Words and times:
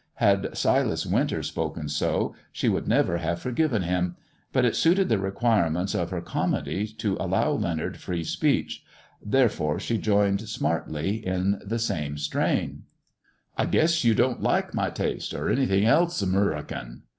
Had 0.15 0.57
Silas 0.57 1.05
Winter 1.05 1.43
spoken 1.43 1.87
so, 1.87 2.33
she 2.51 2.67
would 2.67 2.87
never 2.87 3.17
have 3.17 3.39
forgiven 3.39 3.83
him; 3.83 4.15
but 4.51 4.65
it 4.65 4.75
suited 4.75 5.09
the 5.09 5.19
requirements 5.19 5.93
of 5.93 6.09
her 6.09 6.21
comedy 6.21 6.87
to 6.87 7.15
allow 7.19 7.51
Leonard 7.51 7.97
free 7.97 8.23
speech, 8.23 8.83
therefore 9.23 9.79
she 9.79 9.97
rejoined 9.97 10.41
smartly, 10.49 11.23
in 11.23 11.61
the 11.63 11.77
same 11.77 12.17
strain 12.17 12.85
—"I 13.59 13.67
guess 13.67 14.03
you 14.03 14.15
don't 14.15 14.41
like 14.41 14.73
my 14.73 14.89
taste, 14.89 15.35
or 15.35 15.51
anything 15.51 15.85
else 15.85 16.19
Amurican." 16.23 17.01